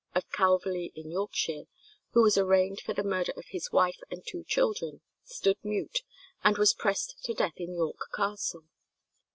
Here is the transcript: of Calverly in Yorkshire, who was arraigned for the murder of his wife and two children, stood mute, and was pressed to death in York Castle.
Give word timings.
of 0.15 0.27
Calverly 0.31 0.91
in 0.95 1.11
Yorkshire, 1.11 1.65
who 2.13 2.23
was 2.23 2.35
arraigned 2.35 2.79
for 2.81 2.91
the 2.91 3.03
murder 3.03 3.33
of 3.37 3.45
his 3.49 3.71
wife 3.71 3.99
and 4.09 4.25
two 4.25 4.43
children, 4.43 5.01
stood 5.23 5.59
mute, 5.63 5.99
and 6.43 6.57
was 6.57 6.73
pressed 6.73 7.23
to 7.23 7.35
death 7.35 7.53
in 7.57 7.75
York 7.75 7.99
Castle. 8.11 8.63